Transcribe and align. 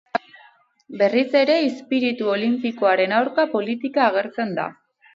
Berriz 1.01 1.25
ere 1.41 1.59
izpiritu 1.67 2.33
olinpikoaren 2.39 3.17
aurka, 3.21 3.49
politika 3.57 4.09
agertzen 4.11 4.61
da. 4.61 4.71